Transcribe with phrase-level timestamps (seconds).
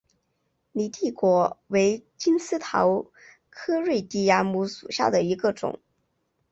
[0.71, 3.05] 犁地果为金丝桃
[3.51, 5.79] 科瑞地亚木属下的一个种。